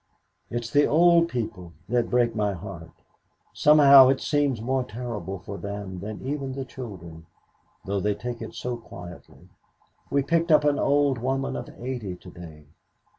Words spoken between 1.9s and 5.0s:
break my heart. Somehow it seems more